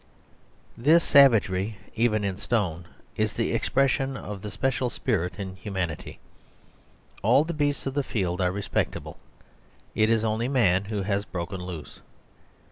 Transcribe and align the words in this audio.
This 0.89 1.03
savagery 1.03 1.77
even 1.93 2.23
in 2.23 2.39
stone 2.39 2.85
is 3.17 3.33
the 3.33 3.51
expression 3.53 4.17
of 4.17 4.41
the 4.41 4.49
special 4.49 4.89
spirit 4.89 5.37
in 5.37 5.55
humanity. 5.57 6.17
All 7.21 7.43
the 7.43 7.53
beasts 7.53 7.85
of 7.85 7.93
the 7.93 8.01
field 8.01 8.41
are 8.41 8.51
respectable; 8.51 9.17
it 9.93 10.09
is 10.09 10.25
only 10.25 10.47
man 10.47 10.85
who 10.85 11.03
has 11.03 11.23
broken 11.23 11.61
loose. 11.61 11.99